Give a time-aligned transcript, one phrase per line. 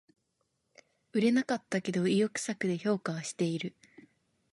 [1.13, 3.75] 売れなかったけど意欲作で評価はしてる